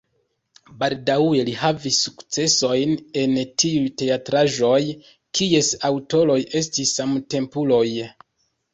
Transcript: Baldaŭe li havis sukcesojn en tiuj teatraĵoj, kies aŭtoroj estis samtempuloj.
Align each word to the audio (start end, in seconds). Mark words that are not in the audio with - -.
Baldaŭe 0.83 1.43
li 1.49 1.53
havis 1.63 1.99
sukcesojn 2.05 2.95
en 3.25 3.37
tiuj 3.65 3.93
teatraĵoj, 4.05 4.83
kies 5.43 5.73
aŭtoroj 5.95 6.43
estis 6.65 6.99
samtempuloj. 7.01 7.89